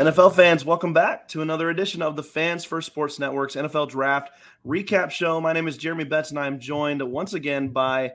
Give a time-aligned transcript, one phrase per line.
[0.00, 4.30] NFL fans, welcome back to another edition of the Fans First Sports Network's NFL Draft
[4.66, 5.42] Recap Show.
[5.42, 8.12] My name is Jeremy Betz, and I am joined once again by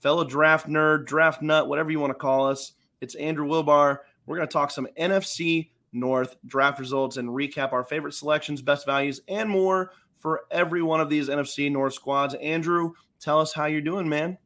[0.00, 2.72] fellow draft nerd, draft nut, whatever you want to call us.
[3.00, 3.98] It's Andrew Wilbar.
[4.26, 8.84] We're going to talk some NFC North draft results and recap our favorite selections, best
[8.84, 12.34] values, and more for every one of these NFC North squads.
[12.34, 14.38] Andrew, tell us how you're doing, man.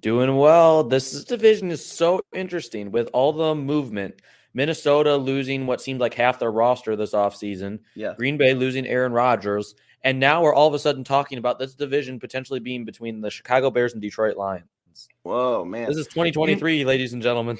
[0.00, 0.84] Doing well.
[0.84, 4.20] This division is so interesting with all the movement.
[4.54, 7.80] Minnesota losing what seemed like half their roster this offseason.
[7.94, 8.14] Yeah.
[8.16, 9.74] Green Bay losing Aaron Rodgers.
[10.02, 13.30] And now we're all of a sudden talking about this division potentially being between the
[13.30, 14.68] Chicago Bears and Detroit Lions.
[15.22, 15.88] Whoa, man.
[15.88, 17.58] This is 2023, ladies and gentlemen.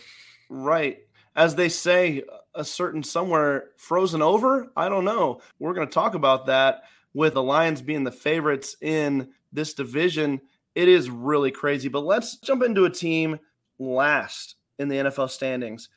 [0.48, 0.98] Right.
[1.34, 2.22] As they say,
[2.54, 4.70] a certain somewhere frozen over.
[4.76, 5.40] I don't know.
[5.58, 10.40] We're going to talk about that with the Lions being the favorites in this division.
[10.76, 11.88] It is really crazy.
[11.88, 13.40] But let's jump into a team
[13.78, 15.88] last in the NFL standings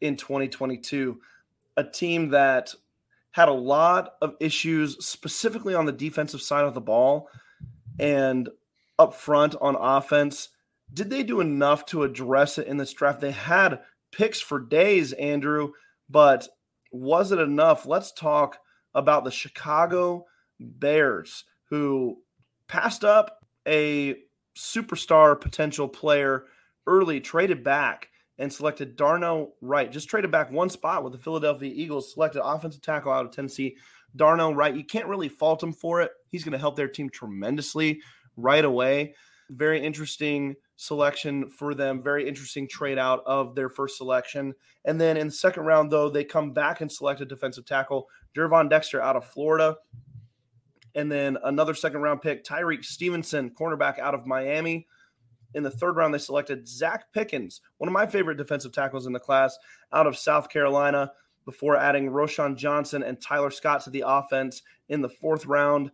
[0.00, 1.20] in 2022.
[1.76, 2.74] A team that
[3.32, 7.28] had a lot of issues, specifically on the defensive side of the ball
[7.98, 8.48] and
[8.98, 10.50] up front on offense.
[10.92, 13.20] Did they do enough to address it in this draft?
[13.20, 13.80] They had
[14.12, 15.72] picks for days, Andrew,
[16.08, 16.48] but
[16.92, 17.86] was it enough?
[17.86, 18.58] Let's talk
[18.94, 20.26] about the Chicago
[20.60, 22.18] Bears, who
[22.68, 24.14] passed up a
[24.56, 26.44] superstar potential player
[26.86, 29.90] early, traded back, and selected Darnell Wright.
[29.90, 33.76] Just traded back one spot with the Philadelphia Eagles, selected offensive tackle out of Tennessee,
[34.16, 34.76] Darnell Wright.
[34.76, 36.10] You can't really fault him for it.
[36.30, 38.00] He's going to help their team tremendously
[38.36, 39.14] right away.
[39.50, 42.02] Very interesting selection for them.
[42.02, 44.54] Very interesting trade out of their first selection.
[44.84, 48.08] And then in the second round, though, they come back and select a defensive tackle,
[48.36, 49.76] Gervon Dexter out of Florida.
[50.96, 54.86] And then another second round pick, Tyrique Stevenson, cornerback out of Miami.
[55.54, 59.12] In the third round, they selected Zacch Pickens, one of my favorite defensive tackles in
[59.12, 59.58] the class,
[59.92, 61.12] out of South Carolina,
[61.44, 65.90] before adding Roschon Johnson and Tyler Scott to the offense in the fourth round,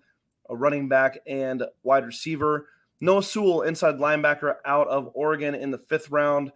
[0.49, 2.69] a running back and wide receiver.
[3.01, 6.53] Noah Sewell, inside linebacker out of Oregon in the fifth round.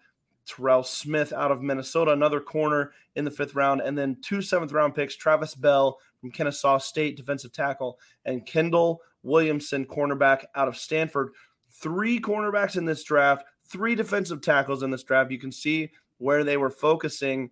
[0.46, 3.80] Terrell Smith out of Minnesota, another corner in the fifth round.
[3.80, 9.00] And then two seventh round picks Travis Bell from Kennesaw State, defensive tackle, and Kendall
[9.22, 11.30] Williamson, cornerback out of Stanford.
[11.80, 15.30] Three cornerbacks in this draft, three defensive tackles in this draft.
[15.30, 17.50] You can see where they were focusing.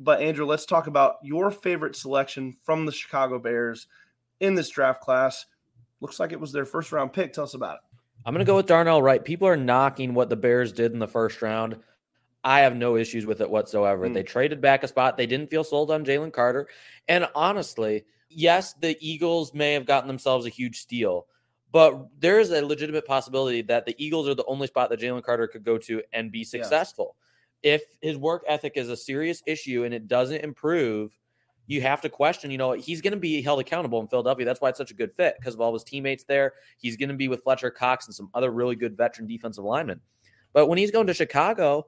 [0.00, 3.86] But, Andrew, let's talk about your favorite selection from the Chicago Bears
[4.40, 5.46] in this draft class.
[6.00, 7.32] Looks like it was their first round pick.
[7.32, 7.80] Tell us about it.
[8.24, 9.24] I'm going to go with Darnell Wright.
[9.24, 11.76] People are knocking what the Bears did in the first round.
[12.44, 14.08] I have no issues with it whatsoever.
[14.08, 14.14] Mm.
[14.14, 15.16] They traded back a spot.
[15.16, 16.68] They didn't feel sold on Jalen Carter.
[17.08, 21.26] And honestly, yes, the Eagles may have gotten themselves a huge steal,
[21.72, 25.22] but there is a legitimate possibility that the Eagles are the only spot that Jalen
[25.22, 27.16] Carter could go to and be successful.
[27.62, 27.82] Yes.
[27.82, 31.18] If his work ethic is a serious issue and it doesn't improve,
[31.66, 34.46] you have to question, you know, he's going to be held accountable in Philadelphia.
[34.46, 36.54] That's why it's such a good fit because of all his teammates there.
[36.78, 40.00] He's going to be with Fletcher Cox and some other really good veteran defensive linemen.
[40.54, 41.86] But when he's going to Chicago,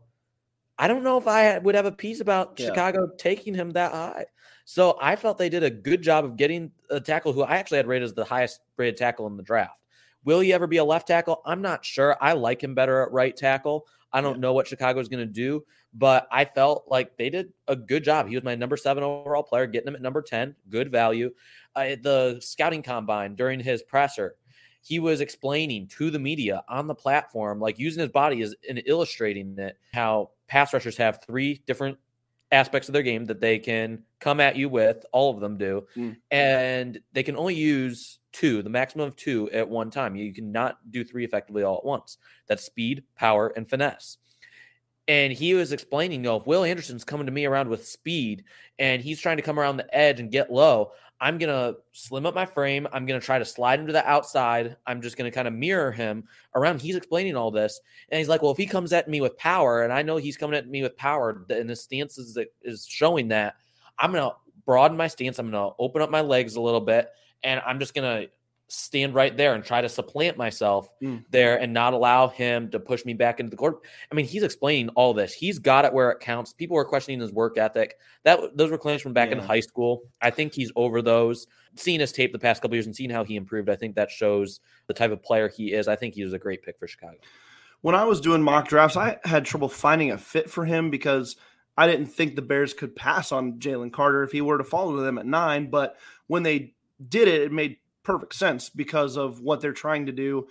[0.79, 2.67] I don't know if I would have a piece about yeah.
[2.67, 4.27] Chicago taking him that high.
[4.71, 7.79] So I felt they did a good job of getting a tackle who I actually
[7.79, 9.81] had rated as the highest rated tackle in the draft.
[10.25, 11.43] Will he ever be a left tackle?
[11.45, 12.17] I'm not sure.
[12.21, 13.89] I like him better at right tackle.
[14.13, 14.43] I don't yeah.
[14.43, 18.05] know what Chicago is going to do, but I felt like they did a good
[18.05, 18.29] job.
[18.29, 21.33] He was my number seven overall player, getting him at number 10, good value.
[21.75, 24.37] Uh, the scouting combine during his presser,
[24.83, 28.79] he was explaining to the media on the platform, like using his body as in
[28.79, 31.99] illustrating it, how pass rushers have three different
[32.53, 35.05] aspects of their game that they can come at you with.
[35.13, 36.17] All of them do, mm.
[36.31, 40.17] and they can only use two, the maximum of two at one time.
[40.17, 42.19] You cannot do three effectively all at once.
[42.49, 44.19] That's speed, power, and finesse.
[45.09, 48.45] And he was explaining, you know, if Will Anderson's coming to me around with speed
[48.79, 52.25] and he's trying to come around the edge and get low, I'm going to slim
[52.25, 52.87] up my frame.
[52.93, 54.77] I'm going to try to slide him to the outside.
[54.87, 56.25] I'm just going to kind of mirror him
[56.55, 56.81] around.
[56.81, 57.79] He's explaining all this.
[58.09, 60.39] And he's like, well, if he comes at me with power, and I know he's
[60.39, 63.57] coming at me with power, and his stance is, is showing that,
[63.99, 65.39] I'm going to broaden my stance.
[65.39, 67.11] I'm going to open up my legs a little bit,
[67.43, 68.31] and I'm just going to
[68.73, 71.25] stand right there and try to supplant myself mm.
[71.31, 73.81] there and not allow him to push me back into the court.
[74.11, 75.35] I mean, he's explaining all this.
[75.35, 76.53] He's got it where it counts.
[76.53, 77.99] People were questioning his work ethic.
[78.23, 79.39] That those were claims from back yeah.
[79.39, 80.03] in high school.
[80.23, 81.49] I think he's over those.
[81.75, 84.11] Seeing his tape the past couple years and seeing how he improved, I think that
[84.11, 85.89] shows the type of player he is.
[85.89, 87.19] I think he was a great pick for Chicago.
[87.81, 91.37] When I was doing mock drafts, I had trouble finding a fit for him because
[91.77, 94.97] I didn't think the Bears could pass on Jalen Carter if he were to follow
[94.97, 95.71] them at nine.
[95.71, 95.97] But
[96.29, 96.75] when they
[97.09, 100.49] did it, it made perfect sense because of what they're trying to do.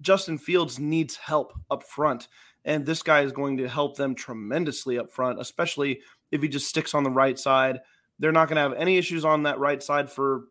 [0.00, 2.28] Justin Fields needs help up front,
[2.64, 6.00] and this guy is going to help them tremendously up front, especially
[6.30, 7.80] if he just sticks on the right side.
[8.18, 10.44] They're not going to have any issues on that right side for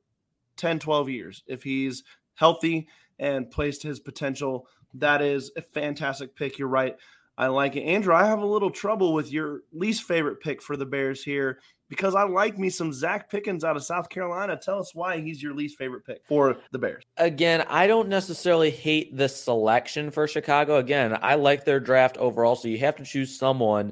[0.57, 1.43] 10, 12 years.
[1.47, 2.03] If he's
[2.35, 2.87] healthy
[3.19, 6.57] and plays to his potential, that is a fantastic pick.
[6.57, 6.95] You're right.
[7.37, 7.83] I like it.
[7.83, 11.59] Andrew, I have a little trouble with your least favorite pick for the Bears here
[11.91, 14.55] because I like me some Zacch Pickens out of South Carolina.
[14.55, 17.03] Tell us why he's your least favorite pick for the Bears.
[17.17, 20.77] Again, I don't necessarily hate the selection for Chicago.
[20.77, 23.91] Again, I like their draft overall, so you have to choose someone.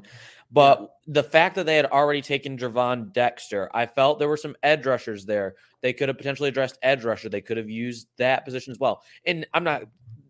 [0.50, 4.56] But the fact that they had already taken Gervon Dexter, I felt there were some
[4.62, 5.56] edge rushers there.
[5.82, 7.28] They could have potentially addressed edge rusher.
[7.28, 9.02] They could have used that position as well.
[9.26, 9.82] And I'm not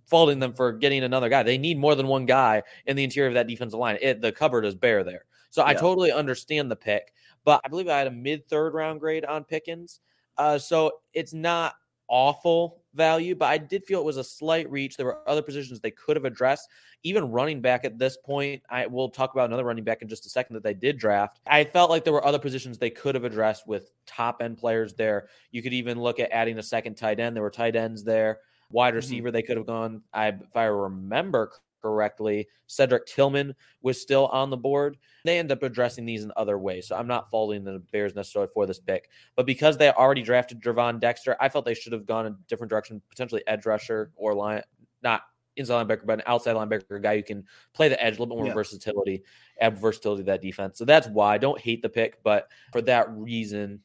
[0.07, 1.45] faulting them for getting another guy.
[1.45, 3.97] They need more than one guy in the interior of that defensive line.
[4.03, 5.27] It, the cupboard is bare there.
[5.51, 5.69] So yeah.
[5.69, 7.13] I totally understand the pick
[7.45, 10.01] but I believe I had a mid third round grade on Pickens.
[10.37, 11.75] Uh, so it's not
[12.09, 14.97] awful value, but I did feel it was a slight reach.
[14.97, 16.69] There were other positions they could have addressed.
[17.05, 20.27] Even running back at this point, I will talk about another running back in just
[20.27, 21.41] a second that they did draft.
[21.47, 24.93] I felt like there were other positions they could have addressed with top end players
[24.95, 25.29] there.
[25.53, 27.37] You could even look at adding a second tight end.
[27.37, 28.41] There were tight ends there.
[28.71, 28.97] Wide mm-hmm.
[28.97, 29.35] receiver, mm-hmm.
[29.35, 30.03] they could have gone.
[30.13, 32.49] I, if I remember correctly.
[32.67, 34.97] Cedric Tillman was still on the board.
[35.25, 36.89] They end up addressing these in other ways.
[36.89, 39.09] So I'm not faulting the Bears necessarily for this pick.
[39.37, 42.71] But because they already drafted Gervon Dexter, I felt they should have gone a different
[42.71, 44.63] direction, potentially edge rusher or line,
[45.03, 45.23] not
[45.57, 48.35] inside linebacker, but an outside linebacker, a guy who can play the edge, a little
[48.35, 48.55] bit more yeah.
[48.55, 49.23] versatility,
[49.61, 50.79] add versatility to that defense.
[50.79, 53.81] So that's why I don't hate the pick, but for that reason,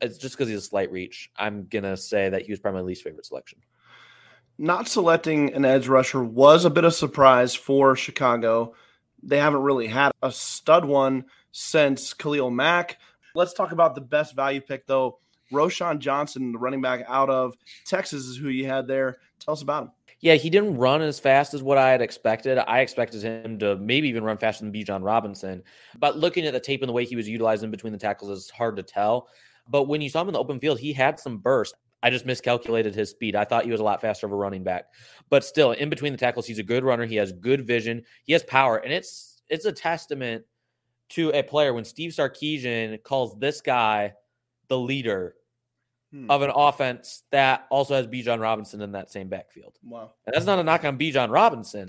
[0.00, 1.30] it's just because he's a slight reach.
[1.36, 3.60] I'm gonna say that he was probably my least favorite selection
[4.58, 8.74] not selecting an edge rusher was a bit of surprise for Chicago.
[9.22, 12.98] They haven't really had a stud one since Khalil Mack.
[13.34, 15.18] Let's talk about the best value pick, though.
[15.52, 19.18] Roschon Johnson, the running back out of Texas, is who you had there.
[19.40, 19.90] Tell us about him.
[20.20, 22.58] Yeah, he didn't run as fast as what I had expected.
[22.58, 25.62] I expected him to maybe even run faster than Bijan Robinson.
[25.98, 28.50] But looking at the tape and the way he was utilizing between the tackles is
[28.50, 29.28] hard to tell.
[29.68, 31.74] But when you saw him in the open field, he had some burst.
[32.04, 33.34] I just miscalculated his speed.
[33.34, 34.84] I thought he was a lot faster of a running back.
[35.30, 37.06] But still, in between the tackles, he's a good runner.
[37.06, 38.02] He has good vision.
[38.24, 38.76] He has power.
[38.76, 40.44] And it's it's a testament
[41.10, 44.12] to a player when Steve Sarkisian calls this guy
[44.68, 45.34] the leader
[46.12, 46.30] hmm.
[46.30, 49.78] of an offense that also has Bijan Robinson in that same backfield.
[49.82, 50.12] Wow.
[50.26, 51.88] And that's not a knock on Bijan Robinson.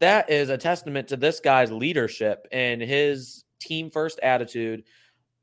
[0.00, 4.82] That is a testament to this guy's leadership and his team first attitude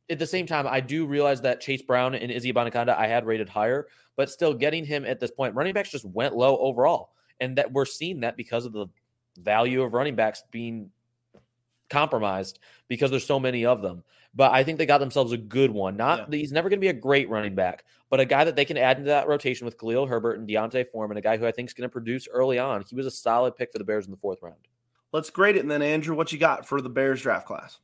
[0.09, 3.25] at the same time, I do realize that Chase Brown and Izzy Abanikanda I had
[3.25, 3.87] rated higher,
[4.19, 7.11] but still getting him at this point, running backs just went low overall.
[7.39, 8.87] And that we're seeing that because of the
[9.37, 10.89] value of running backs being
[11.89, 12.59] compromised
[12.89, 14.03] because there's so many of them.
[14.35, 15.95] But I think they got themselves a good one.
[15.95, 16.37] Not yeah.
[16.37, 18.75] he's never going to be a great running back, but a guy that they can
[18.75, 21.69] add into that rotation with Khalil Herbert and D'Onta Foreman, a guy who I think
[21.69, 22.83] is going to produce early on.
[22.89, 24.67] He was a solid pick for the Bears in the fourth round.
[25.13, 27.79] Let's grade it, and then Andrew, what you got for the Bears draft class?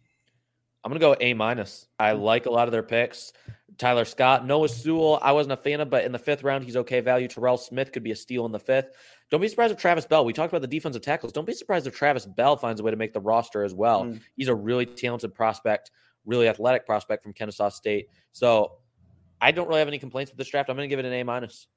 [0.83, 1.87] I'm gonna go A minus.
[1.97, 2.21] I mm.
[2.21, 3.31] like a lot of their picks.
[3.77, 6.77] Tyler Scott, Noah Sewell, I wasn't a fan of, but in the fifth round, he's
[6.77, 7.27] okay value.
[7.27, 8.89] Terrell Smith could be a steal in the fifth.
[9.29, 10.23] Don't be surprised if Travis Bell.
[10.23, 11.33] We talked about the defensive tackles.
[11.33, 14.05] Don't be surprised if Travis Bell finds a way to make the roster as well.
[14.05, 14.21] Mm.
[14.35, 15.91] He's a really talented prospect,
[16.25, 18.09] really athletic prospect from Kennesaw State.
[18.31, 18.77] So
[19.41, 20.69] I don't really have any complaints with this draft.
[20.69, 21.67] I'm going to give it an A minus.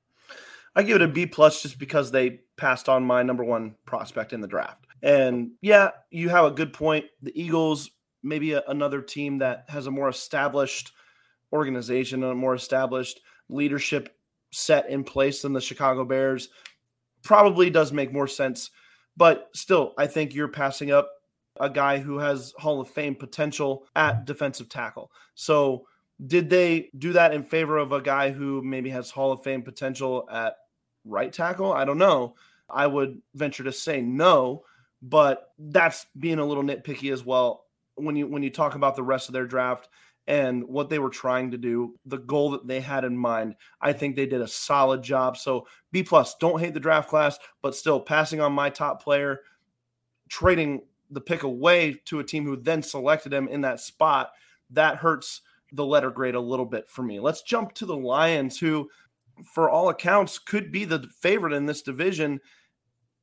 [0.77, 4.33] I give it a B plus just because they passed on my number one prospect
[4.33, 4.87] in the draft.
[5.03, 7.07] And yeah, you have a good point.
[7.23, 7.91] The Eagles,
[8.23, 10.93] maybe a, another team that has a more established
[11.53, 14.15] organization, a more established leadership
[14.51, 16.49] set in place than the Chicago Bears,
[17.23, 18.71] probably does make more sense.
[19.17, 21.11] But still, I think you're passing up
[21.61, 25.11] a guy who has Hall of Fame potential at defensive tackle.
[25.35, 25.87] So,
[26.27, 29.63] did they do that in favor of a guy who maybe has Hall of Fame
[29.63, 30.57] potential at
[31.05, 31.73] right tackle?
[31.73, 32.35] I don't know.
[32.69, 34.65] I would venture to say no,
[35.01, 37.65] but that's being a little nitpicky as well
[37.95, 39.89] when you when you talk about the rest of their draft
[40.29, 43.55] and what they were trying to do, the goal that they had in mind.
[43.81, 45.39] I think they did a solid job.
[45.39, 46.37] So B plus.
[46.37, 49.41] Don't hate the draft class, but still passing on my top player,
[50.29, 54.33] trading the pick away to a team who then selected him in that spot.
[54.71, 55.41] That hurts
[55.73, 57.21] the letter grade a little bit for me.
[57.21, 58.91] Let's jump to the Lions, who,
[59.55, 62.39] for all accounts, could be the favorite in this division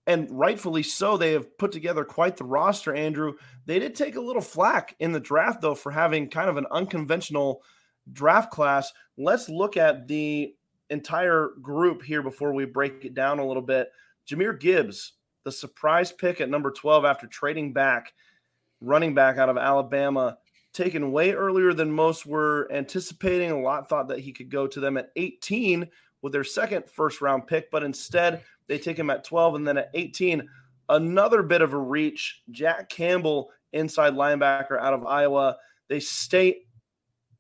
[0.08, 1.18] and rightfully so.
[1.18, 3.34] They have put together quite the roster, Andrew.
[3.66, 6.68] They did take a little flack in the draft, though, for having kind of an
[6.72, 7.64] unconventional
[8.12, 8.92] draft class.
[9.18, 10.56] Let's look at the
[10.90, 13.90] entire group here before we break it down a little bit.
[14.30, 18.14] Jahmyr Gibbs, the surprise pick at number 12 after trading back,
[18.82, 20.38] running back out of Alabama,
[20.74, 23.52] taken way earlier than most were anticipating.
[23.52, 25.88] A lot thought that he could go to them at 18
[26.26, 29.54] with their second first round pick, but instead they take him at 12.
[29.54, 30.50] And then at 18,
[30.90, 32.42] another bit of a reach.
[32.50, 35.56] Jack Campbell, inside linebacker out of Iowa.
[35.88, 36.62] They stay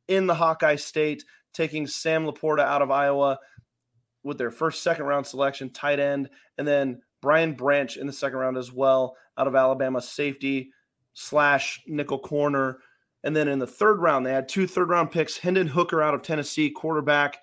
[0.07, 3.39] in the Hawkeye State, taking Sam LaPorta out of Iowa
[4.21, 6.29] with their first second round selection, tight end.
[6.59, 10.69] And then Brian Branch in the second round as well, out of Alabama, safety
[11.15, 12.77] slash nickel corner.
[13.23, 16.13] And then in the third round, they had two third round picks Hendon Hooker out
[16.13, 17.39] of Tennessee, quarterback.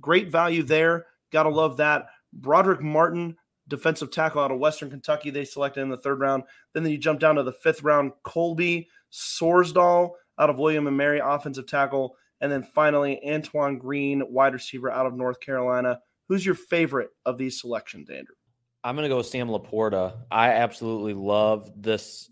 [0.00, 1.06] Great value there.
[1.32, 2.06] Got to love that.
[2.32, 3.36] Broderick Martin,
[3.68, 6.44] defensive tackle out of Western Kentucky, they selected in the third round.
[6.74, 11.20] Then you jump down to the fifth round, Colby Sorsdal out of William and Mary,
[11.22, 12.16] offensive tackle.
[12.40, 16.00] And then finally, Antoine Green, wide receiver out of North Carolina.
[16.28, 18.34] Who's your favorite of these selections, Andrew?
[18.84, 20.14] I'm going to go with Sam LaPorta.
[20.30, 22.30] I absolutely love this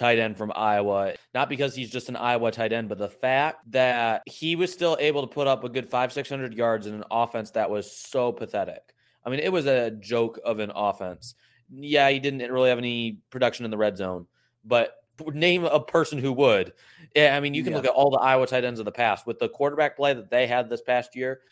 [0.00, 1.14] tight end from Iowa.
[1.34, 4.96] Not because he's just an Iowa tight end, but the fact that he was still
[4.98, 8.32] able to put up a good five, 600 yards in an offense that was so
[8.32, 8.94] pathetic.
[9.24, 11.34] I mean, it was a joke of an offense.
[11.70, 14.26] Yeah, he didn't really have any production in the red zone,
[14.64, 14.96] but
[15.34, 16.72] name a person who would.
[17.14, 17.76] Yeah, I mean, you can yeah.
[17.76, 20.30] look at all the Iowa tight ends of the past with the quarterback play that
[20.30, 21.42] they had this past year.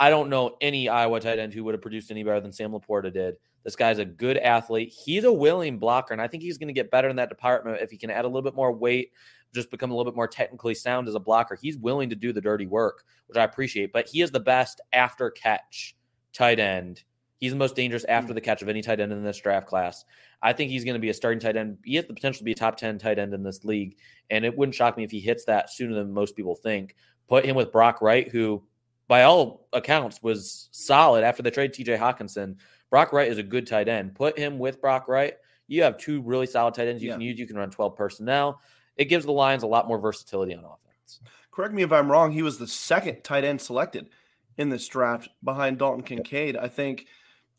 [0.00, 2.72] I don't know any Iowa tight end who would have produced any better than Sam
[2.72, 3.36] LaPorta did.
[3.64, 4.94] This guy's a good athlete.
[5.04, 7.82] He's a willing blocker, and I think he's going to get better in that department
[7.82, 9.12] if he can add a little bit more weight,
[9.54, 11.56] just become a little bit more technically sound as a blocker.
[11.60, 13.92] He's willing to do the dirty work, which I appreciate.
[13.92, 15.96] But he is the best after catch
[16.32, 17.02] tight end.
[17.38, 18.44] He's the most dangerous after the hmm.
[18.44, 20.04] catch of any tight end in this draft class.
[20.42, 21.78] I think he's going to be a starting tight end.
[21.84, 23.96] He has the potential to be a top 10 tight end in this league.
[24.30, 26.94] And it wouldn't shock me if he hits that sooner than most people think.
[27.28, 28.62] Put him with Brock Wright, who,
[29.08, 32.56] by all accounts, was solid after they trade TJ Hockenson.
[32.90, 34.14] Brock Wright is a good tight end.
[34.14, 35.34] Put him with Brock Wright.
[35.66, 37.14] You have two really solid tight ends you yeah.
[37.14, 37.38] can use.
[37.38, 38.60] You can run 12 personnel.
[38.96, 41.20] It gives the Lions a lot more versatility on offense.
[41.50, 42.32] Correct me if I'm wrong.
[42.32, 44.10] He was the second tight end selected
[44.56, 46.56] in this draft behind Dalton Kincaid.
[46.56, 47.06] I think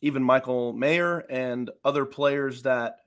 [0.02, 2.98] even Michael Mayer and other players that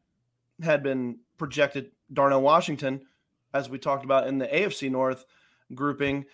[0.62, 3.02] had been projected, Darnell Washington,
[3.54, 5.24] as we talked about in the AFC North
[5.74, 6.24] grouping,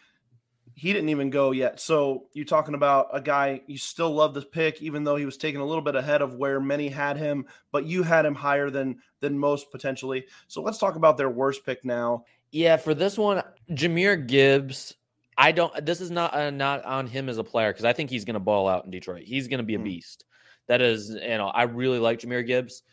[0.78, 1.80] he didn't even go yet.
[1.80, 5.36] So you're talking about a guy you still love the pick, even though he was
[5.36, 8.70] taken a little bit ahead of where many had him, but you had him higher
[8.70, 10.26] than than most potentially.
[10.46, 12.26] So let's talk about their worst pick now.
[12.52, 14.94] Yeah, for this one, Jahmyr Gibbs.
[15.36, 15.84] I don't.
[15.84, 18.34] This is not uh, not on him as a player because I think he's going
[18.34, 19.24] to ball out in Detroit.
[19.24, 19.84] He's going to be a mm.
[19.84, 20.24] beast.
[20.68, 22.84] That is, you know, I really like Jahmyr Gibbs.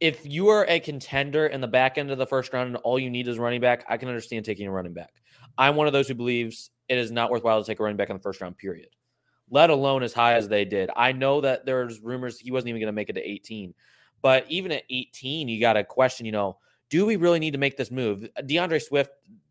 [0.00, 2.98] If you are a contender in the back end of the first round and all
[2.98, 5.12] you need is running back, I can understand taking a running back.
[5.58, 8.10] I'm one of those who believes it is not worthwhile to take a running back
[8.10, 8.88] in the first round, period.
[9.50, 10.90] Let alone as high as they did.
[10.96, 13.74] I know that there's rumors he wasn't even going to make it to 18.
[14.22, 16.58] But even at 18, you got to question, you know,
[16.90, 18.28] do we really need to make this move?
[18.46, 19.10] D'Andre Swift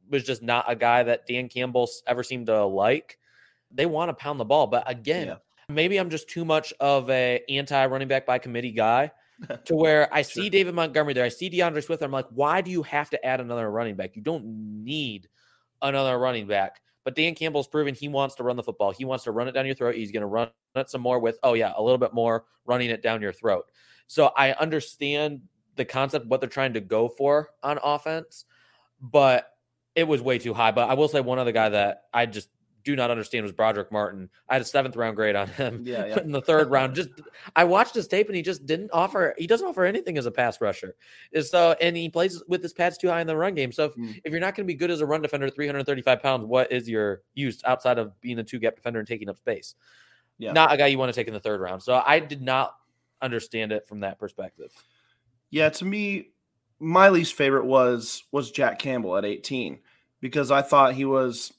[0.09, 3.17] was just not a guy that Dan Campbell ever seemed to like.
[3.71, 4.67] They want to pound the ball.
[4.67, 5.35] But again, yeah.
[5.69, 9.11] maybe I'm just too much of a anti running back by committee guy
[9.65, 11.25] to where I see David Montgomery there.
[11.25, 12.01] I see D'Andre Swift.
[12.03, 14.15] I'm like, why do you have to add another running back?
[14.15, 15.27] You don't need
[15.81, 16.81] another running back.
[17.05, 18.91] But Dan Campbell's proven he wants to run the football.
[18.91, 19.95] He wants to run it down your throat.
[19.95, 22.89] He's going to run it some more with, oh, yeah, a little bit more running
[22.89, 23.65] it down your throat.
[24.07, 25.41] So I understand
[25.75, 28.45] the concept, what they're trying to go for on offense,
[28.99, 29.51] but
[29.93, 30.71] it was way too high.
[30.71, 32.49] But I will say one other guy that I just
[32.85, 34.29] do not understand was Broderick Martin.
[34.47, 35.81] I had a seventh round grade on him.
[35.83, 36.19] Yeah, yeah.
[36.21, 36.95] in the third round.
[36.95, 37.09] Just
[37.55, 39.33] I watched his tape and he just didn't offer.
[39.37, 40.95] He doesn't offer anything as a pass rusher.
[41.41, 43.71] So and he plays with his pads too high in the run game.
[43.71, 44.21] So if, mm.
[44.23, 46.87] if you're not going to be good as a run defender, 335 pounds, what is
[46.87, 49.73] your use outside of being a two gap defender and taking up space?
[50.37, 50.53] Yeah.
[50.53, 51.81] Not a guy you want to take in the third round.
[51.81, 52.75] So I did not
[53.21, 54.71] understand it from that perspective.
[55.49, 56.29] Yeah, to me,
[56.79, 59.79] my least favorite was was Jack Campbell at 18
[60.21, 61.53] because I thought he was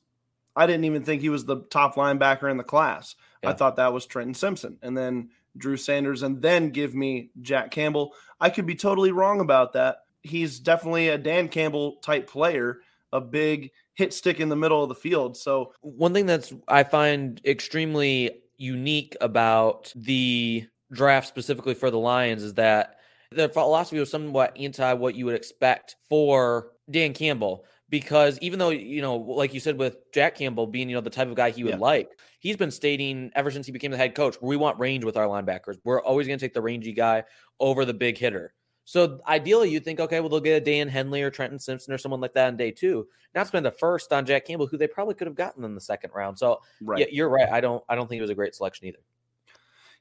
[0.56, 3.14] I didn't even think he was the top linebacker in the class.
[3.42, 3.50] Yeah.
[3.50, 7.70] I thought that was Trenton Simpson and then Drew Sanders and then give me Jack
[7.70, 8.14] Campbell.
[8.40, 9.98] I could be totally wrong about that.
[10.22, 12.78] He's definitely a Dan Campbell type player,
[13.12, 15.36] a big hit stick in the middle of the field.
[15.36, 22.42] So one thing that's I find extremely unique about the draft specifically for the Lions
[22.42, 22.96] is that
[23.30, 28.70] the philosophy was somewhat anti what you would expect for Dan Campbell because even though
[28.70, 31.50] you know like you said with Jack Campbell being you know the type of guy
[31.50, 31.78] he would yeah.
[31.78, 35.16] like he's been stating ever since he became the head coach we want range with
[35.16, 35.78] our linebackers.
[35.84, 37.24] We're always going to take the rangy guy
[37.60, 38.52] over the big hitter.
[38.84, 41.98] So ideally you think okay well they'll get a Daiyan Henley or Trenton Simpson or
[41.98, 44.86] someone like that in day 2 not spend the first on Jack Campbell who they
[44.86, 46.38] probably could have gotten in the second round.
[46.38, 47.00] So right.
[47.00, 47.48] yeah you're right.
[47.48, 48.98] I don't I don't think it was a great selection either.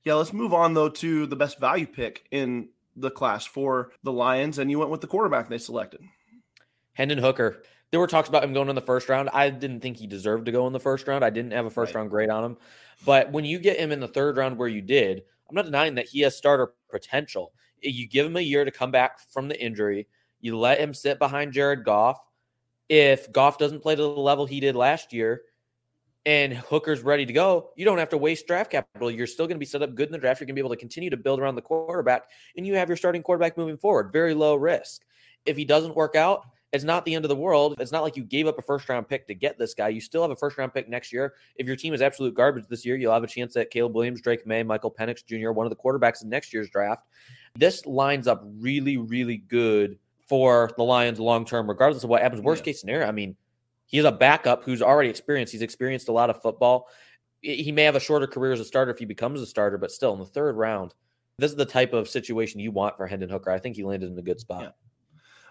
[0.04, 4.12] Yeah let's move on though to the best value pick in the class for the
[4.12, 6.01] Lions and you went with the quarterback they selected.
[6.94, 7.62] Hendon Hooker
[7.92, 9.30] there were talks about him going in the first round.
[9.30, 11.24] I didn't think he deserved to go in the first round.
[11.24, 12.01] I didn't have a first right.
[12.01, 12.58] round grade on him.
[13.06, 15.96] But when you get him in the third round where you did, I'm not denying
[15.96, 17.54] that he has starter potential.
[17.82, 20.08] You give him a year to come back from the injury.
[20.39, 22.20] You let him sit behind Jared Goff.
[22.89, 25.42] If Goff doesn't play to the level he did last year
[26.25, 29.12] and Hooker's ready to go, you don't have to waste draft capital.
[29.12, 30.39] You're still going to be set up good in the draft.
[30.39, 32.24] You're going to be able to continue to build around the quarterback,
[32.58, 34.12] and you have your starting quarterback moving forward.
[34.12, 35.04] Very low risk.
[35.46, 37.75] If he doesn't work out, it's not the end of the world.
[37.79, 39.89] It's not like you gave up a first round pick to get this guy.
[39.89, 41.36] You still have a first round pick next year.
[41.56, 44.21] If your team is absolute garbage this year, you'll have a chance at Caleb Williams,
[44.21, 47.06] Drake Maye, Michael Penix Jr., one of the quarterbacks in next year's draft.
[47.56, 49.97] This lines up really, really good
[50.28, 52.41] for the Lions long term, regardless of what happens.
[52.41, 52.65] Worst yeah.
[52.65, 53.36] case scenario, I mean,
[53.86, 55.54] he's a backup who's already experienced.
[55.54, 56.88] He's experienced a lot of football.
[57.41, 59.91] He may have a shorter career as a starter if he becomes a starter, but
[59.91, 60.95] still in the third round,
[61.38, 63.51] this is the type of situation you want for Hendon Hooker.
[63.51, 64.62] I think he landed in a good spot.
[64.62, 64.69] Yeah.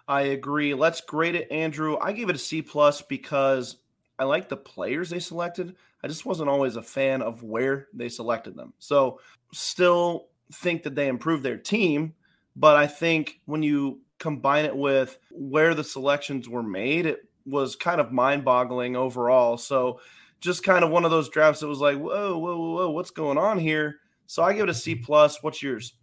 [0.06, 0.74] I agree.
[0.74, 1.96] Let's grade it, Andrew.
[1.98, 3.76] I gave it a C plus because
[4.18, 5.76] I like the players they selected.
[6.02, 8.74] I just wasn't always a fan of where they selected them.
[8.78, 9.20] So
[9.52, 12.14] still think that they improved their team,
[12.54, 17.74] but I think when you combine it with where the selections were made, it was
[17.74, 19.56] kind of mind-boggling overall.
[19.56, 20.00] So
[20.40, 23.10] just kind of one of those drafts that was like, whoa, whoa, whoa, whoa, what's
[23.10, 24.00] going on here?
[24.26, 25.42] So I give it a C plus.
[25.42, 25.94] What's yours?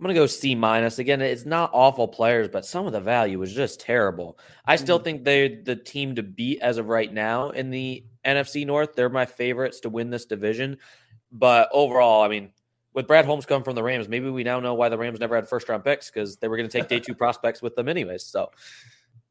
[0.00, 0.98] I'm gonna go C minus.
[0.98, 4.38] Again, it's not awful players, but some of the value was just terrible.
[4.64, 5.04] I still mm-hmm.
[5.04, 8.94] think they're the team to beat as of right now in the NFC North.
[8.94, 10.78] They're my favorites to win this division.
[11.30, 12.50] But overall, I mean,
[12.94, 15.34] with Brad Holmes coming from the Rams, maybe we now know why the Rams never
[15.34, 17.86] had first round picks because they were going to take day two prospects with them
[17.86, 18.24] anyways.
[18.24, 18.52] So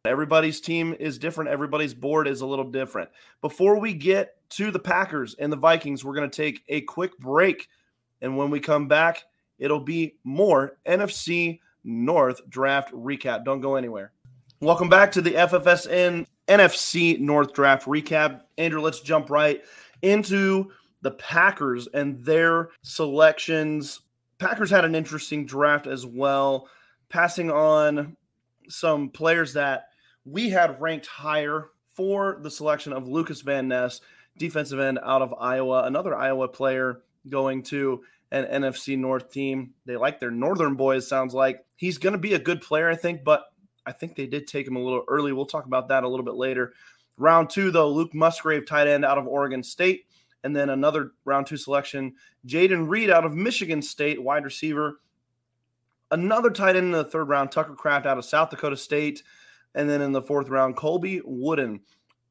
[0.05, 1.49] everybody's team is different.
[1.49, 3.09] Everybody's board is a little different.
[3.41, 7.17] Before we get to the Packers and the Vikings, we're going to take a quick
[7.17, 7.69] break.
[8.21, 9.23] And when we come back,
[9.59, 13.45] it'll be more NFC North draft recap.
[13.45, 14.11] Don't go anywhere.
[14.61, 18.41] Welcome back to the FFSN NFC North draft recap.
[18.57, 19.63] Andrew, let's jump right
[20.01, 24.01] into the Packers and their selections.
[24.37, 26.67] Packers had an interesting draft as well,
[27.09, 28.17] passing on
[28.67, 29.89] some players that
[30.25, 34.01] we had ranked higher for the selection of Lucas Van Ness,
[34.37, 39.73] defensive end out of Iowa, another Iowa player going to an NFC North team.
[39.85, 41.65] They like their Northern boys, sounds like.
[41.75, 43.45] He's going to be a good player, I think, but
[43.85, 45.33] I think they did take him a little early.
[45.33, 46.73] We'll talk about that a little bit later.
[47.17, 50.05] Round two, though, Luke Musgrave, tight end out of Oregon State.
[50.43, 52.13] And then another round two selection,
[52.47, 55.01] Jayden Reed out of Michigan State, wide receiver.
[56.11, 59.23] Another tight end in the third round, Tucker Kraft out of South Dakota State.
[59.75, 61.81] And then in the fourth round, Colby Wooden,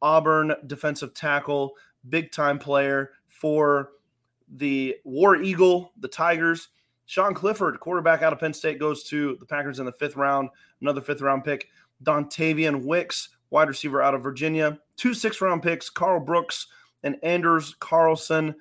[0.00, 1.74] Auburn defensive tackle,
[2.08, 3.90] big time player for
[4.56, 6.68] the War Eagle, the Tigers.
[7.06, 10.50] Sean Clifford, quarterback out of Penn State, goes to the Packers in the fifth round.
[10.80, 11.68] Another fifth round pick.
[12.04, 14.78] Dontayvion Wicks, wide receiver out of Virginia.
[14.96, 16.66] Two six round picks, Carl Brooks
[17.02, 18.54] and Anders Carlson.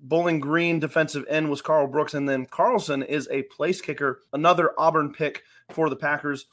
[0.00, 2.14] Bowling Green defensive end was Carl Brooks.
[2.14, 6.46] And then Carlson is a place kicker, another Auburn pick for the Packers.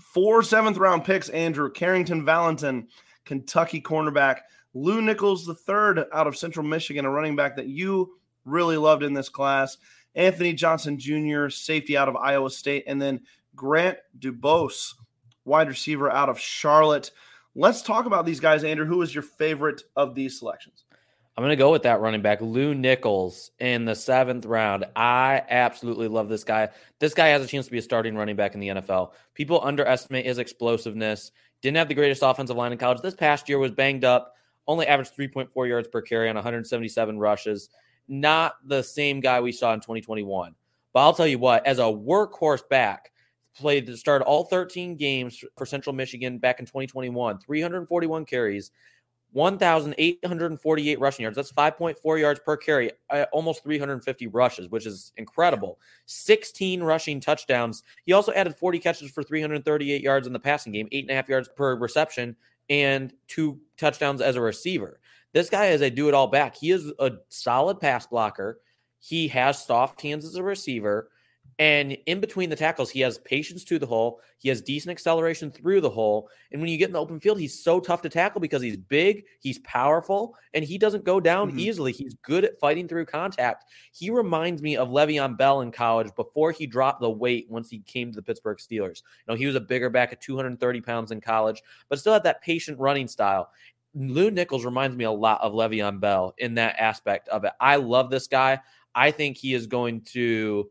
[0.00, 2.88] Four seventh round picks, Andrew Carrington Valentine,
[3.24, 4.40] Kentucky cornerback,
[4.76, 9.14] Lew Nichols III out of Central Michigan, a running back that you really loved in
[9.14, 9.78] this class.
[10.14, 13.20] Anthony Johnson Jr., safety out of Iowa State, and then
[13.54, 14.92] Grant Dubose,
[15.46, 17.10] wide receiver out of Charlotte.
[17.54, 18.84] Let's talk about these guys, Andrew.
[18.84, 20.84] Who is your favorite of these selections?
[21.38, 24.84] I'm going to go with that running back, Lew Nichols, in the seventh round.
[24.94, 26.68] I absolutely love this guy.
[26.98, 29.12] This guy has a chance to be a starting running back in the NFL.
[29.32, 31.32] People underestimate his explosiveness.
[31.62, 33.00] Didn't have the greatest offensive line in college.
[33.00, 34.35] This past year was banged up,
[34.66, 37.70] only averaged 3.4 yards per carry on 177 rushes.
[38.08, 40.54] Not the same guy we saw in 2021.
[40.92, 43.12] But I'll tell you what, as a workhorse back,
[43.56, 48.70] played the started all 13 games for Central Michigan back in 2021, 341 carries,
[49.32, 51.36] 1,848 rushing yards.
[51.36, 55.78] That's 5.4 yards per carry, uh, almost 350 rushes, which is incredible.
[56.06, 57.82] 16 rushing touchdowns.
[58.04, 61.14] He also added 40 catches for 338 yards in the passing game, eight and a
[61.14, 62.36] half yards per reception,
[62.68, 65.00] and two touchdowns as a receiver.
[65.32, 66.56] This guy is a do it all back.
[66.56, 68.60] He is a solid pass blocker.
[68.98, 71.10] He has soft hands as a receiver.
[71.58, 74.20] And in between the tackles, he has patience to the hole.
[74.36, 76.28] He has decent acceleration through the hole.
[76.52, 78.76] And when you get in the open field, he's so tough to tackle because he's
[78.76, 81.60] big, he's powerful, and he doesn't go down mm-hmm.
[81.60, 81.92] easily.
[81.92, 83.64] He's good at fighting through contact.
[83.92, 87.78] He reminds me of Le'Veon Bell in college before he dropped the weight once he
[87.80, 89.02] came to the Pittsburgh Steelers.
[89.02, 92.24] You know, he was a bigger back at 230 pounds in college, but still had
[92.24, 93.50] that patient running style.
[93.94, 97.52] Lew Nichols reminds me a lot of Le'Veon Bell in that aspect of it.
[97.58, 98.60] I love this guy.
[98.94, 100.70] I think he is going to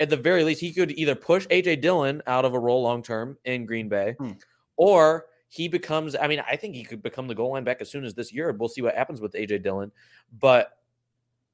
[0.00, 3.02] at the very least, he could either push AJ Dillon out of a role long
[3.02, 4.32] term in Green Bay, hmm.
[4.76, 6.16] or he becomes.
[6.16, 8.32] I mean, I think he could become the goal line back as soon as this
[8.32, 8.50] year.
[8.50, 9.92] We'll see what happens with AJ Dillon,
[10.40, 10.72] but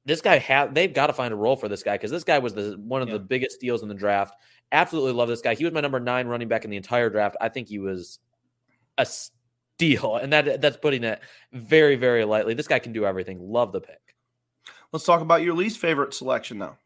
[0.05, 2.39] this guy have they've got to find a role for this guy because this guy
[2.39, 3.15] was the one of yeah.
[3.15, 4.35] the biggest steals in the draft.
[4.71, 5.53] Absolutely love this guy.
[5.53, 7.35] He was my number nine running back in the entire draft.
[7.41, 8.19] I think he was
[8.97, 11.19] a steal, and that that's putting it
[11.51, 12.53] very very lightly.
[12.53, 13.51] This guy can do everything.
[13.51, 14.15] Love the pick.
[14.93, 16.77] Let's talk about your least favorite selection now.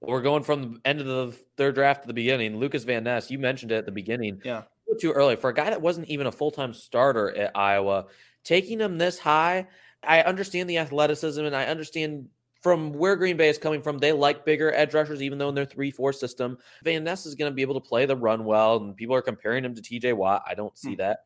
[0.00, 2.58] We're going from the end of the third draft to the beginning.
[2.58, 4.40] Lucas Van Ness, you mentioned it at the beginning.
[4.44, 4.62] Yeah.
[5.00, 8.06] Too early for a guy that wasn't even a full time starter at Iowa.
[8.44, 9.66] Taking him this high,
[10.02, 12.28] I understand the athleticism and I understand
[12.60, 15.54] from where Green Bay is coming from, they like bigger edge rushers, even though in
[15.54, 16.58] their 3 4 system.
[16.82, 19.22] Van Ness is going to be able to play the run well, and people are
[19.22, 20.42] comparing him to TJ Watt.
[20.46, 20.98] I don't see hmm.
[20.98, 21.20] that.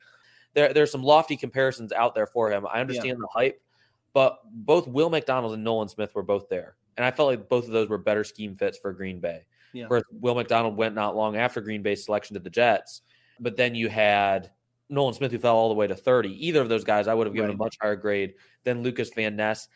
[0.55, 2.67] There, there's some lofty comparisons out there for him.
[2.67, 3.23] I understand yeah.
[3.23, 3.63] the hype,
[4.13, 6.77] but both Will McDonald and Nolan Smith were both there.
[6.97, 9.45] And I felt like both of those were better scheme fits for Green Bay.
[9.73, 9.87] Yeah.
[9.87, 13.03] Where Will McDonald went not long after Green Bay's selection to the Jets.
[13.41, 14.51] But then you had
[14.91, 16.47] Nolan Smith, who fell all the way to 30.
[16.47, 17.55] Either of those guys, I would have given right.
[17.55, 19.69] a much higher grade than Lucas Van Ness.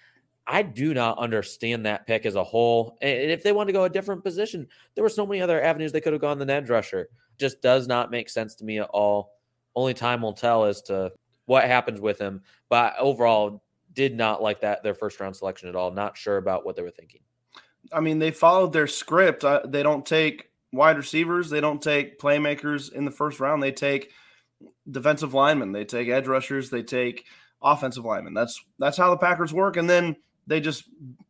[0.46, 2.96] I do not understand that pick as a whole.
[3.00, 5.90] And if they want to go a different position, there were so many other avenues
[5.90, 7.08] they could have gone the edge rusher.
[7.38, 9.32] Just does not make sense to me at all.
[9.74, 11.12] Only time will tell as to
[11.46, 12.42] what happens with him.
[12.68, 13.62] But overall,
[13.96, 15.90] did not like that their first round selection at all.
[15.90, 17.22] Not sure about what they were thinking.
[17.92, 19.44] I mean, they followed their script.
[19.64, 21.50] They don't take wide receivers.
[21.50, 23.62] They don't take playmakers in the first round.
[23.62, 24.12] They take
[24.88, 25.72] defensive linemen.
[25.72, 26.70] They take edge rushers.
[26.70, 27.24] They take
[27.62, 28.34] offensive linemen.
[28.34, 29.76] That's that's how the Packers work.
[29.76, 30.84] And then they just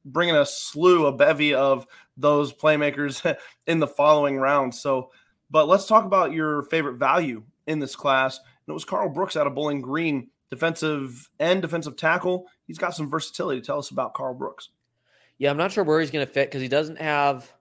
[0.04, 4.74] bring in a slew, a bevy of those playmakers in the following round.
[4.74, 5.12] So,
[5.50, 8.38] but let's talk about your favorite value in this class.
[8.38, 12.46] And it was Carl Brooks out of Bowling Green defensive end, defensive tackle.
[12.66, 13.60] He's got some versatility.
[13.60, 14.70] Tell us about Carl Brooks.
[15.38, 17.52] Yeah, I'm not sure where he's going to fit because he doesn't have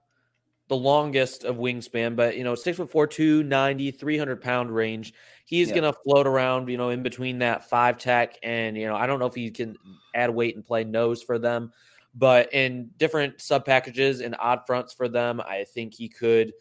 [0.68, 5.14] the longest of wingspan, but you know, six foot four, 290, 300 pound range.
[5.44, 5.76] He's yeah.
[5.76, 8.36] going to float around, you know, in between that five tech.
[8.42, 9.76] And, you know, I don't know if he can
[10.14, 11.72] add weight and play nose for them,
[12.14, 16.52] but in different sub packages and odd fronts for them, I think he could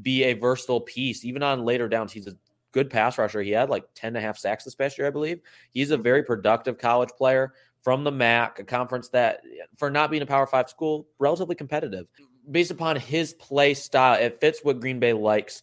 [0.00, 1.24] be a versatile piece.
[1.24, 2.36] Even on later downs, he's a
[2.72, 3.42] good pass rusher.
[3.42, 5.40] He had like 10 and a half sacks this past year, I believe.
[5.72, 9.42] He's a very productive college player from the MAC, a conference that,
[9.76, 12.06] for not being a Power Five school, relatively competitive.
[12.50, 15.62] Based upon his play style, it fits what Green Bay likes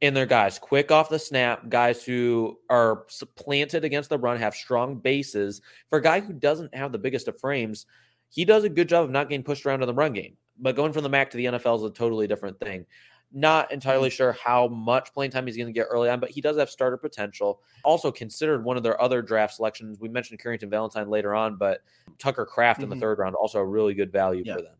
[0.00, 0.58] in their guys.
[0.58, 5.60] Quick off the snap, guys who are planted against the run, have strong bases.
[5.90, 7.86] For a guy who doesn't have the biggest of frames,
[8.30, 10.36] he does a good job of not getting pushed around in the run game.
[10.60, 12.86] But going from the MAC to the NFL is a totally different thing.
[13.32, 14.16] Not entirely mm-hmm.
[14.16, 16.70] sure how much playing time he's going to get early on, but he does have
[16.70, 17.60] starter potential.
[17.84, 19.98] Also considered one of their other draft selections.
[20.00, 21.82] We mentioned Carrington Valentine later on, but
[22.18, 22.84] Tucker Kraft mm-hmm.
[22.84, 23.00] in the mm-hmm.
[23.02, 24.54] third round also a really good value yeah.
[24.56, 24.74] for them.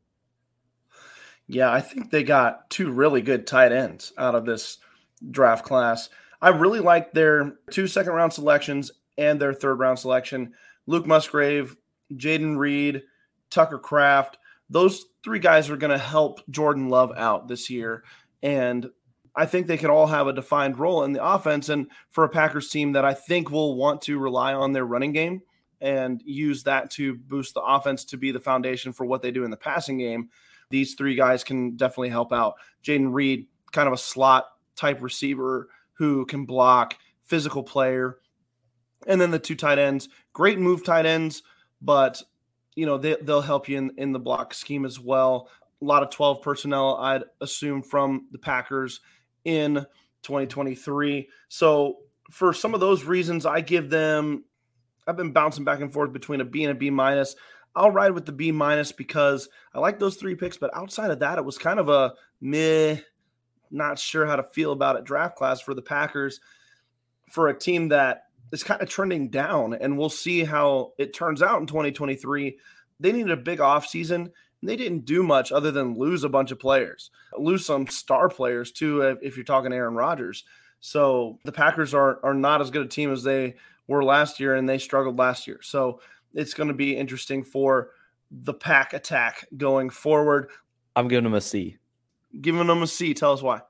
[1.46, 4.78] Yeah, I think they got two really good tight ends out of this
[5.30, 6.10] draft class.
[6.40, 10.52] I really like their two second round selections and their third round selection.
[10.86, 11.76] Luke Musgrave,
[12.12, 13.02] Jayden Reed,
[13.50, 14.38] Tucker Kraft.
[14.70, 18.04] Those three guys are going to help Jordan Love out this year.
[18.42, 18.90] And
[19.34, 21.68] I think they can all have a defined role in the offense.
[21.68, 25.12] And for a Packers team that I think will want to rely on their running
[25.12, 25.42] game,
[25.80, 29.44] and use that to boost the offense to be the foundation for what they do
[29.44, 30.28] in the passing game.
[30.70, 32.54] These three guys can definitely help out.
[32.84, 34.46] Jayden Reed, kind of a slot
[34.76, 38.18] type receiver who can block, physical player.
[39.06, 41.42] And then the two tight ends, great move tight ends,
[41.80, 42.22] but
[42.74, 45.48] you know they, they'll help you in, in the block scheme as well.
[45.80, 49.00] A lot of 12 personnel, I'd assume, from the Packers
[49.44, 49.74] in
[50.22, 51.28] 2023.
[51.48, 51.98] So
[52.30, 54.44] for some of those reasons, I give them.
[55.06, 57.34] I've been bouncing back and forth between a B and a B minus.
[57.74, 61.20] I'll ride with the B minus because I like those three picks, but outside of
[61.20, 62.96] that, it was kind of a meh.
[63.70, 66.40] Not sure how to feel about it draft class for the Packers
[67.30, 71.42] for a team that is kind of trending down, and we'll see how it turns
[71.42, 72.58] out in 2023.
[73.00, 76.50] They needed a big offseason, and they didn't do much other than lose a bunch
[76.50, 80.44] of players, lose some star players too, if you're talking Aaron Rodgers.
[80.80, 84.54] So the Packers are are not as good a team as they were last year,
[84.54, 85.60] and they struggled last year.
[85.62, 86.00] So
[86.34, 87.90] it's going to be interesting for
[88.30, 90.50] the pack attack going forward.
[90.94, 91.78] I'm giving them a C.
[92.40, 93.14] Giving them a C.
[93.14, 93.62] Tell us why.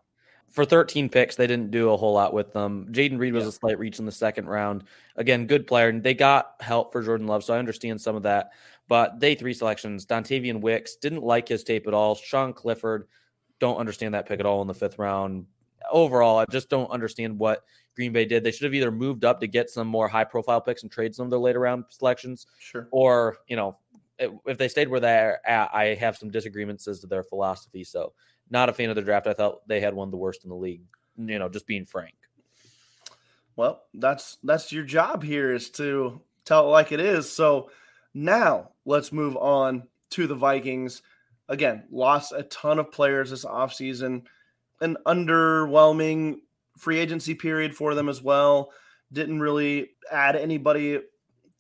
[0.51, 2.89] For 13 picks, they didn't do a whole lot with them.
[2.91, 3.51] Jayden Reed was yeah.
[3.51, 4.85] a slight reach in the second round.
[5.17, 5.91] Again, good player.
[5.91, 8.51] And they got help for Jordan Love, so I understand some of that.
[8.89, 12.15] But day three selections, Dontayvion Wicks, didn't like his tape at all.
[12.15, 13.07] Sean Clifford,
[13.61, 15.47] don't understand that pick at all in the fifth round
[15.91, 18.45] overall, I just don't understand what Green Bay did.
[18.45, 21.15] They should have either moved up to get some more high profile picks and trade
[21.15, 22.47] some of their later round selections.
[22.59, 22.89] Sure.
[22.91, 23.77] Or, you know,
[24.19, 27.85] if they stayed where they're at, I have some disagreements as to their philosophy.
[27.85, 28.13] So,
[28.51, 29.27] not a fan of the draft.
[29.27, 30.83] I thought they had one of the worst in the league,
[31.17, 32.15] you know, just being frank.
[33.57, 37.31] Well, that's that's your job here is to tell it like it is.
[37.31, 37.71] So,
[38.15, 41.03] now let's move on to the Vikings.
[41.49, 44.23] Again, lost a ton of players this offseason
[44.81, 46.37] an underwhelming
[46.77, 48.71] free agency period for them as well.
[49.13, 51.01] Didn't really add anybody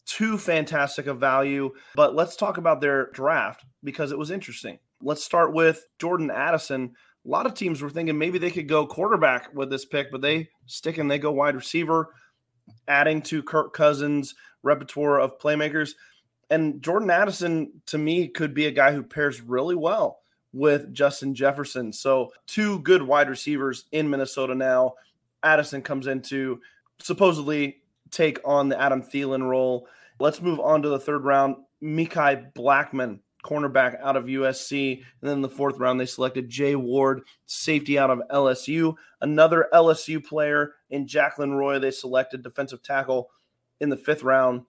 [0.06, 1.70] too fantastic of value.
[1.94, 4.78] But let's talk about their draft because it was interesting.
[5.02, 6.94] Let's start with Jordan Addison.
[7.24, 10.22] A lot of teams were thinking maybe they could go quarterback with this pick, but
[10.22, 12.14] they stick and they go wide receiver,
[12.86, 15.92] adding to Kirk Cousins' repertoire of playmakers.
[16.50, 20.20] And Jordan Addison, to me, could be a guy who pairs really well
[20.52, 21.92] with Justin Jefferson.
[21.92, 24.94] So, two good wide receivers in Minnesota now.
[25.42, 26.60] Addison comes in to
[27.00, 29.86] supposedly take on the Adam Thielen role.
[30.18, 31.56] Let's move on to the third round.
[31.82, 34.96] Mekhi Blackmon, cornerback out of USC.
[35.20, 38.94] And then the fourth round, they selected Jay Ward, safety out of LSU.
[39.20, 43.30] Another LSU player in Jaquelin Roy, they selected defensive tackle
[43.80, 44.62] in the fifth round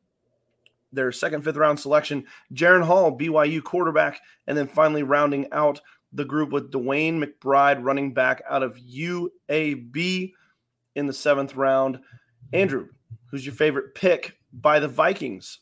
[0.92, 5.82] their second, fifth round selection, Jaren Hall, BYU quarterback, and then finally rounding out
[6.14, 10.34] the group with DeWayne McBride, running back out of UAB
[10.96, 12.00] in the seventh round.
[12.54, 12.88] Andrew,
[13.30, 15.60] who's your favorite pick by the Vikings?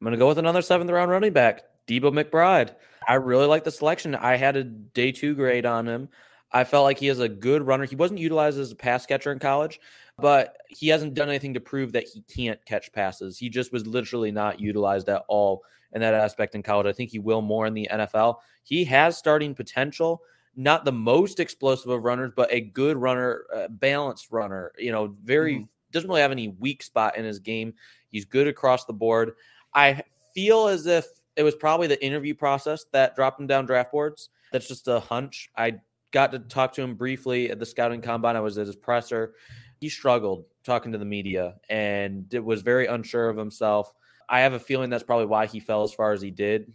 [0.00, 2.74] I'm going to go with another seventh round running back, Debo McBride.
[3.06, 4.14] I really like the selection.
[4.14, 6.08] I had a day two grade on him.
[6.52, 7.84] I felt like he is a good runner.
[7.84, 9.80] He wasn't utilized as a pass catcher in college,
[10.18, 13.38] but he hasn't done anything to prove that he can't catch passes.
[13.38, 16.86] He just was literally not utilized at all in that aspect in college.
[16.86, 18.36] I think he will more in the NFL.
[18.64, 20.20] He has starting potential,
[20.56, 24.72] not the most explosive of runners, but a good runner, uh, balanced runner.
[24.76, 25.64] You know, very mm-hmm.
[25.92, 27.74] doesn't really have any weak spot in his game.
[28.10, 29.32] He's good across the board.
[29.72, 30.02] I
[30.34, 34.30] feel as if it was probably the interview process that dropped him down draft boards.
[34.52, 35.50] That's just a hunch.
[35.56, 35.76] I
[36.10, 38.34] got to talk to him briefly at the scouting combine.
[38.34, 39.34] I was at his presser
[39.80, 43.92] he struggled talking to the media and was very unsure of himself.
[44.28, 46.72] I have a feeling that's probably why he fell as far as he did,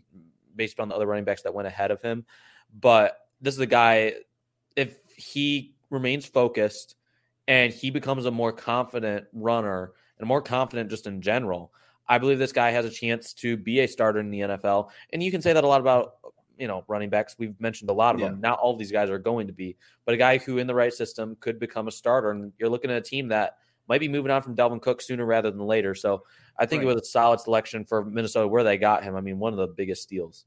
[0.56, 2.26] based on the other running backs that went ahead of him.
[2.80, 4.14] But this is a guy,
[4.76, 6.96] if he remains focused
[7.48, 11.72] and he becomes a more confident runner and more confident just in general,
[12.08, 14.90] I believe this guy has a chance to be a starter in the NFL.
[15.12, 16.16] And you can say that a lot about
[16.58, 17.36] you know running backs.
[17.38, 18.30] We've mentioned a lot of yeah.
[18.30, 18.42] them.
[18.42, 20.76] Not all of these guys are going to be, but a guy who in the
[20.76, 22.32] right system could become a starter.
[22.32, 25.26] And you're looking at a team that might be moving on from Dalvin Cook sooner
[25.26, 25.96] rather than later.
[25.96, 26.24] So
[26.58, 26.92] I think right.
[26.92, 29.16] it was a solid selection for Minnesota where they got him.
[29.16, 30.46] I mean, one of the biggest steals.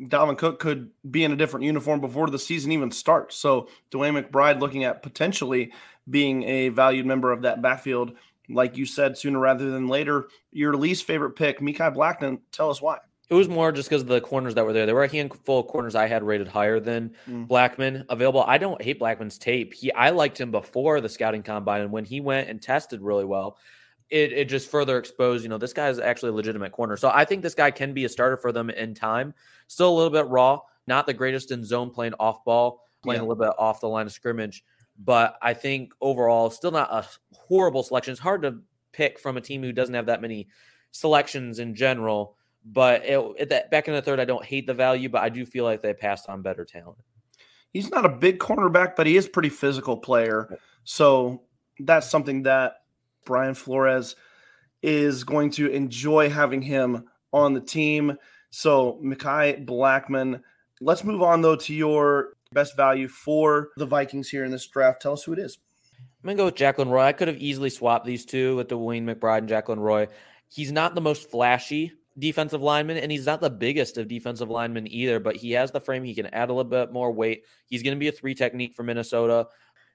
[0.00, 3.36] Dalvin Cook could be in a different uniform before the season even starts.
[3.36, 5.72] So DeWayne McBride looking at potentially
[6.10, 8.12] being a valued member of that backfield,
[8.48, 10.28] like you said, sooner rather than later.
[10.50, 12.40] Your least favorite pick, Mekhi Blackmon.
[12.50, 12.98] Tell us why.
[13.30, 14.84] It was more just because of the corners that were there.
[14.84, 17.48] There were a handful of corners I had rated higher than mm.
[17.48, 18.44] Blackmon available.
[18.46, 19.72] I don't hate Blackmon's tape.
[19.72, 23.24] He I liked him before the scouting combine, and when he went and tested really
[23.24, 23.56] well,
[24.10, 26.98] it, it just further exposed, you know, this guy is actually a legitimate corner.
[26.98, 29.32] So I think this guy can be a starter for them in time.
[29.68, 33.26] Still a little bit raw, not the greatest in zone playing off ball, playing yeah.
[33.26, 34.64] a little bit off the line of scrimmage.
[35.02, 38.12] But I think overall, still not a horrible selection.
[38.12, 38.58] It's hard to
[38.92, 40.48] pick from a team who doesn't have that many
[40.90, 42.36] selections in general.
[42.64, 45.44] But it, that back in the third, I don't hate the value, but I do
[45.44, 46.98] feel like they passed on better talent.
[47.72, 50.58] He's not a big cornerback, but he is pretty physical player.
[50.84, 51.42] So
[51.80, 52.74] that's something that
[53.24, 54.14] Brian Flores
[54.82, 58.16] is going to enjoy having him on the team.
[58.50, 60.42] So Mekhi Blackmon.
[60.80, 65.00] Let's move on though to your best value for the Vikings here in this draft.
[65.00, 65.58] Tell us who it is.
[66.22, 67.02] I'm gonna go with Jaquelin Roy.
[67.02, 70.08] I could have easily swapped these two with the Wayne McBride and Jaquelin Roy.
[70.48, 74.86] He's not the most flashy defensive lineman, and he's not the biggest of defensive linemen
[74.92, 76.04] either, but he has the frame.
[76.04, 77.44] He can add a little bit more weight.
[77.66, 79.48] He's going to be a three technique for Minnesota.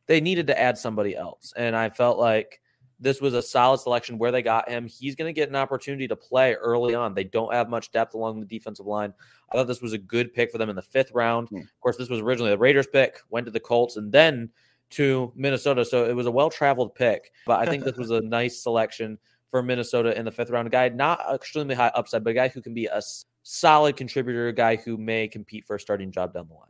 [0.08, 2.62] They needed to add somebody else, and I felt like
[3.00, 4.88] this was a solid selection where they got him.
[4.88, 7.14] He's going to get an opportunity to play early on.
[7.14, 9.14] They don't have much depth along the defensive line.
[9.52, 11.50] I thought this was a good pick for them in the fifth round.
[11.50, 11.62] Mm.
[11.62, 14.50] Of course, this was originally the Raiders pick, went to the Colts, and then
[14.92, 15.86] to Minnesota.
[15.86, 19.18] So it was a well traveled pick, but I think this was a nice selection
[19.52, 20.68] for Minnesota in the fifth round.
[20.68, 23.02] A guy not extremely high upside, but a guy who can be a
[23.44, 26.68] solid contributor, a guy who may compete for a starting job down the line.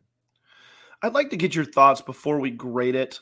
[1.01, 3.19] I'd like to get your thoughts before we grade it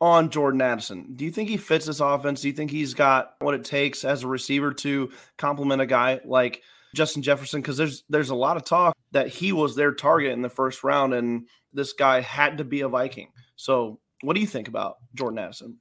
[0.00, 1.12] on Jordan Addison.
[1.14, 2.40] Do you think he fits this offense?
[2.40, 6.20] Do you think he's got what it takes as a receiver to complement a guy
[6.24, 6.62] like
[6.94, 7.60] Justin Jefferson?
[7.60, 10.82] Because there's there's a lot of talk that he was their target in the first
[10.84, 13.28] round, and this guy had to be a Viking.
[13.56, 15.76] So, what do you think about Jordan Addison?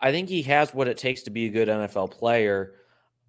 [0.00, 2.74] I think he has what it takes to be a good NFL player.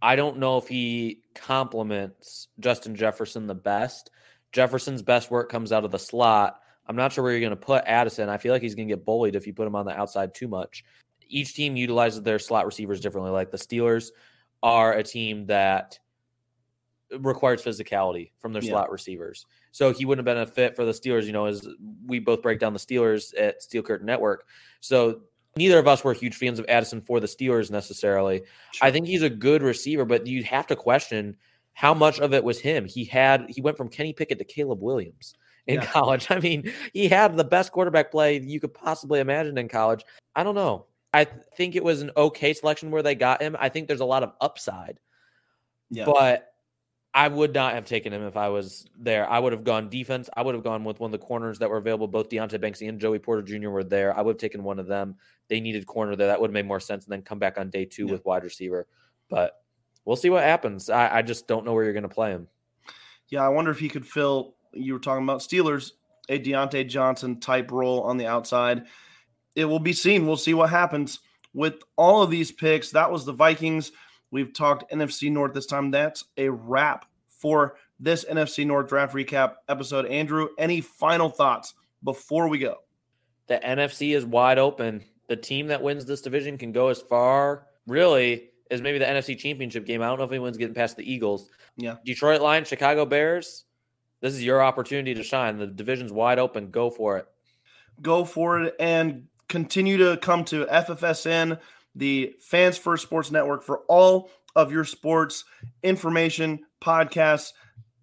[0.02, 4.12] I don't know if he complements Justin Jefferson the best.
[4.52, 6.60] Jefferson's best work comes out of the slot.
[6.88, 8.30] I'm not sure where you're going to put Addison.
[8.30, 10.34] I feel like he's going to get bullied if you put him on the outside
[10.34, 10.84] too much.
[11.28, 13.32] Each team utilizes their slot receivers differently.
[13.32, 14.10] Like the Steelers
[14.64, 16.00] are a team that
[17.20, 18.72] requires physicality from their yeah.
[18.72, 19.46] slot receivers.
[19.72, 21.68] So he wouldn't have been a fit for the Steelers, you know, as
[22.06, 24.48] we both break down the Steelers at Steel Curtain Network.
[24.80, 25.22] So
[25.60, 28.44] neither of us were huge fans of Addison for the Steelers necessarily.
[28.72, 28.88] Sure.
[28.88, 31.36] I think he's a good receiver, but you have to question
[31.74, 32.86] how much of it was him.
[32.86, 35.36] He had he went from Kenny Pickett to Caleb Williams
[35.68, 35.86] in yeah.
[35.86, 36.28] college.
[36.32, 40.04] I mean, he had the best quarterback play you could possibly imagine in college.
[40.34, 40.86] I don't know.
[41.14, 43.58] I think it was an okay selection where they got him.
[43.60, 45.00] I think there's a lot of upside.
[45.90, 46.06] Yeah.
[46.06, 46.49] But
[47.14, 49.28] I would not have taken him if I was there.
[49.28, 50.30] I would have gone defense.
[50.36, 52.08] I would have gone with one of the corners that were available.
[52.08, 53.70] Both Deonte Banks and Joey Porter Jr.
[53.70, 54.16] were there.
[54.16, 55.16] I would have taken one of them.
[55.48, 56.28] They needed corner there.
[56.28, 57.06] That would have made more sense.
[57.06, 58.12] And then come back on day two yeah.
[58.12, 58.86] with wide receiver.
[59.28, 59.54] But
[60.06, 60.90] we'll see what happens.
[60.90, 62.48] I, I just don't know where you're going to play him.
[63.30, 64.56] Yeah, I wonder if he could fill.
[64.74, 65.94] You were talking about Steelers,
[66.30, 68.86] a Diontae Johnson type role on the outside.
[69.56, 70.28] It will be seen.
[70.28, 71.20] We'll see what happens
[71.54, 72.92] with all of these picks.
[72.92, 73.92] That was the Vikings.
[74.32, 75.92] We've talked NFC North this time.
[75.92, 80.06] That's a wrap for this NFC North draft recap episode.
[80.06, 82.78] Andrew, any final thoughts before we go?
[83.48, 85.04] The NFC is wide open.
[85.28, 89.38] The team that wins this division can go as far, really, as maybe the NFC
[89.38, 90.02] Championship game.
[90.02, 91.50] I don't know if anyone's getting past the Eagles.
[91.76, 91.96] Yeah.
[92.06, 93.66] Detroit Lions, Chicago Bears.
[94.22, 95.58] This is your opportunity to shine.
[95.58, 96.72] The division's wide open.
[96.72, 97.28] Go for it.
[98.02, 101.60] Go for it and continue to come to FFSN
[101.96, 105.44] the Fans First Sports Network for all of your sports
[105.84, 107.54] information, podcasts.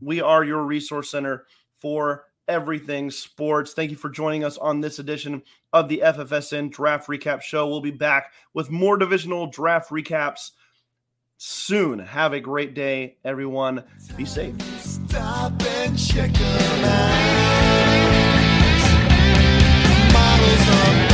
[0.01, 1.46] We are your resource center
[1.79, 3.72] for everything sports.
[3.72, 7.66] Thank you for joining us on this edition of the FFSN Draft Recap Show.
[7.66, 10.53] We'll be back with more divisional draft recaps
[11.38, 11.99] soon.
[11.99, 13.85] Have a great day, everyone.
[14.16, 14.55] Be safe.
[14.81, 18.07] Stop and check them out.
[20.12, 21.06] Models